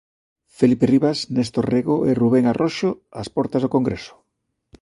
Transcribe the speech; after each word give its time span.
Felipe 0.57 0.85
Rivas, 0.93 1.19
Néstor 1.35 1.65
Rego 1.73 1.97
e 2.09 2.11
Rubén 2.21 2.45
Arroxo, 2.47 2.89
ás 3.21 3.29
portas 3.35 3.63
do 3.63 3.73
Congreso. 3.75 4.13